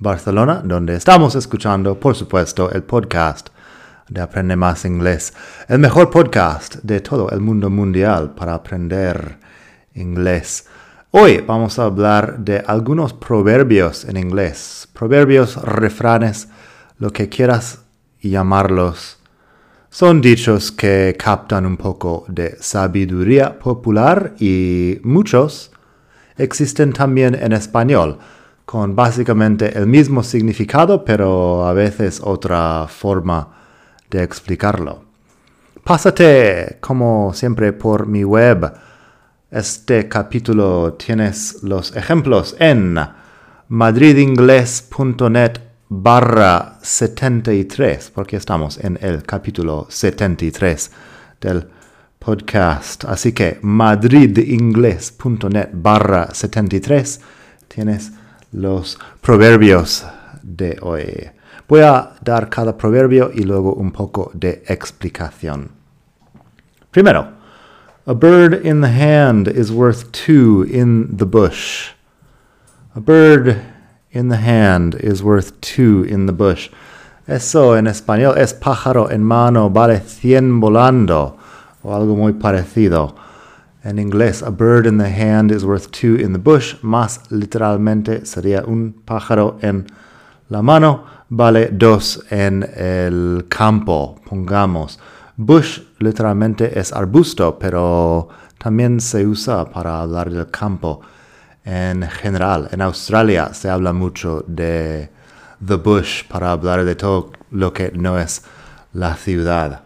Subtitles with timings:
[0.00, 3.48] Barcelona, donde estamos escuchando, por supuesto, el podcast
[4.08, 5.34] de Aprende Más Inglés,
[5.66, 9.38] el mejor podcast de todo el mundo mundial para aprender
[9.94, 10.66] inglés.
[11.10, 16.48] Hoy vamos a hablar de algunos proverbios en inglés, proverbios, refranes,
[16.98, 17.80] lo que quieras
[18.20, 19.18] llamarlos.
[19.90, 25.72] Son dichos que captan un poco de sabiduría popular y muchos
[26.36, 28.18] existen también en español,
[28.68, 33.48] con básicamente el mismo significado, pero a veces otra forma
[34.10, 35.04] de explicarlo.
[35.82, 38.70] Pásate, como siempre, por mi web.
[39.50, 42.98] Este capítulo tienes los ejemplos en
[43.68, 50.90] madridingles.net barra 73, porque estamos en el capítulo 73
[51.40, 51.66] del
[52.18, 53.06] podcast.
[53.06, 57.20] Así que madridingles.net barra 73
[57.66, 58.12] tienes
[58.52, 60.04] los proverbios
[60.42, 61.30] de hoy.
[61.68, 65.70] Voy a dar cada proverbio y luego un poco de explicación.
[66.90, 67.28] Primero,
[68.06, 71.90] a bird in the hand is worth two in the bush.
[72.94, 73.60] A bird
[74.10, 76.70] in the hand is worth two in the bush.
[77.26, 81.36] Eso en español es pájaro en mano vale cien volando
[81.82, 83.14] o algo muy parecido.
[83.88, 86.74] En inglés, a bird in the hand is worth two in the bush.
[86.82, 89.86] Más literalmente sería un pájaro en
[90.50, 94.98] la mano vale dos en el campo, pongamos.
[95.38, 98.28] Bush literalmente es arbusto, pero
[98.58, 101.00] también se usa para hablar del campo
[101.64, 102.68] en general.
[102.72, 105.08] En Australia se habla mucho de
[105.66, 108.42] the bush para hablar de todo lo que no es
[108.92, 109.80] la ciudad.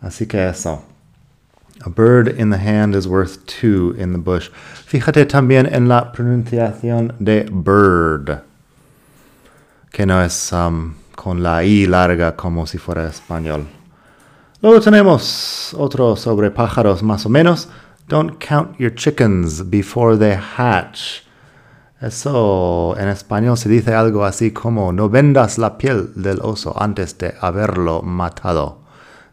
[0.00, 0.95] Así que eso.
[1.84, 4.50] A bird in the hand is worth two in the bush.
[4.86, 8.42] Fíjate también en la pronunciación de bird,
[9.92, 13.66] que no es um, con la i larga como si fuera español.
[14.62, 17.68] Luego tenemos otro sobre pájaros más o menos.
[18.08, 21.22] Don't count your chickens before they hatch.
[22.00, 27.16] Eso en español se dice algo así como no vendas la piel del oso antes
[27.18, 28.85] de haberlo matado.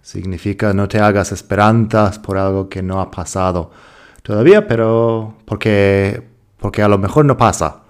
[0.03, 3.71] Significa no te hagas esperanzas por algo que no ha pasado
[4.21, 6.21] todavía, pero porque,
[6.57, 7.83] porque a lo mejor no pasa.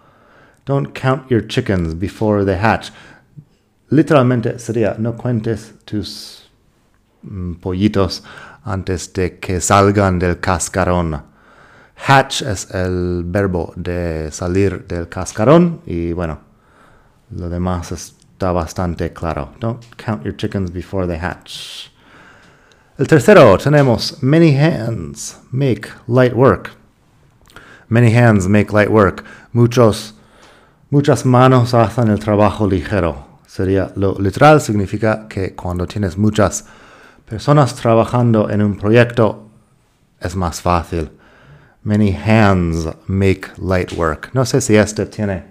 [0.65, 2.91] Don't count your chickens before they hatch.
[3.89, 6.49] Literalmente sería no cuentes tus
[7.23, 8.23] mm, pollitos
[8.63, 11.19] antes de que salgan del cascarón.
[12.07, 16.39] Hatch es el verbo de salir del cascarón y bueno,
[17.31, 19.53] lo demás está bastante claro.
[19.59, 21.92] Don't count your chickens before they hatch.
[22.95, 26.69] El tercero tenemos many hands make light work.
[27.89, 29.23] Many hands make light work.
[29.51, 30.13] Muchos,
[30.91, 33.39] muchas manos hacen el trabajo ligero.
[33.47, 36.65] Sería lo literal significa que cuando tienes muchas
[37.25, 39.49] personas trabajando en un proyecto
[40.19, 41.09] es más fácil.
[41.81, 44.29] Many hands make light work.
[44.33, 45.45] No sé si este tiene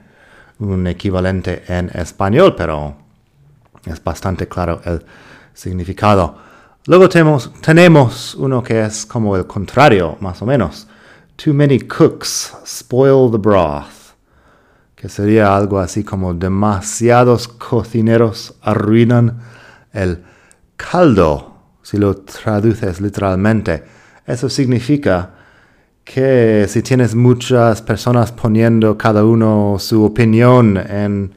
[0.60, 2.98] un equivalente en español, pero
[3.84, 5.04] es bastante claro el
[5.54, 6.51] significado.
[6.87, 10.88] Luego tenemos, tenemos uno que es como el contrario, más o menos.
[11.37, 14.16] Too many cooks spoil the broth.
[14.97, 19.38] Que sería algo así como demasiados cocineros arruinan
[19.92, 20.25] el
[20.76, 23.84] caldo, si lo traduces literalmente.
[24.26, 25.34] Eso significa
[26.03, 31.33] que si tienes muchas personas poniendo cada uno su opinión en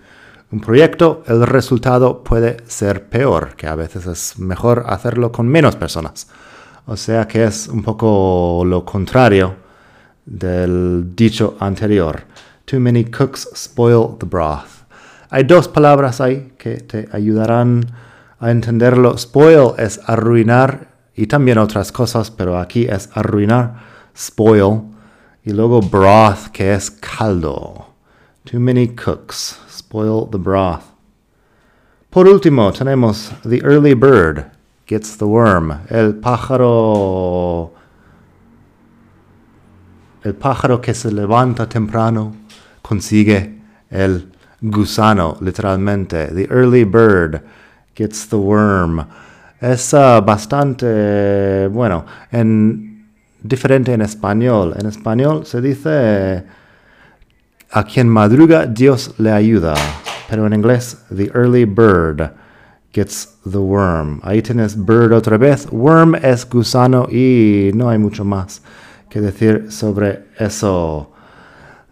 [0.56, 5.76] un proyecto, el resultado puede ser peor, que a veces es mejor hacerlo con menos
[5.76, 6.30] personas.
[6.86, 9.54] O sea que es un poco lo contrario
[10.26, 12.24] del dicho anterior.
[12.64, 14.86] Too many cooks spoil the broth.
[15.30, 17.86] Hay dos palabras ahí que te ayudarán
[18.40, 19.18] a entenderlo.
[19.18, 23.74] Spoil es arruinar y también otras cosas, pero aquí es arruinar,
[24.18, 24.84] spoil.
[25.44, 27.95] Y luego broth, que es caldo.
[28.46, 30.92] Too many cooks spoil the broth.
[32.12, 34.52] Por último, tenemos the early bird
[34.86, 35.82] gets the worm.
[35.90, 37.72] El pájaro
[40.24, 42.36] el pájaro que se levanta temprano
[42.82, 44.32] consigue el
[44.62, 46.28] gusano, literalmente.
[46.28, 47.42] The early bird
[47.96, 49.06] gets the worm.
[49.62, 53.08] Es uh, bastante, bueno, en,
[53.42, 54.76] diferente en español.
[54.78, 56.44] En español se dice,
[57.76, 59.76] a quien madruga Dios le ayuda.
[60.30, 62.32] Pero en inglés, the early bird
[62.94, 64.22] gets the worm.
[64.24, 65.68] Ahí tienes bird otra vez.
[65.72, 68.62] Worm es gusano y no hay mucho más
[69.10, 71.12] que decir sobre eso.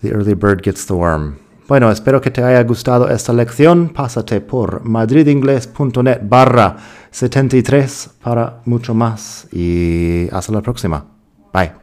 [0.02, 1.36] The early bird gets the worm.
[1.68, 3.90] Bueno, espero que te haya gustado esta lección.
[3.90, 6.78] Pásate por madridingles.net barra
[7.12, 11.06] 73 para mucho más y hasta la próxima.
[11.54, 11.83] Bye.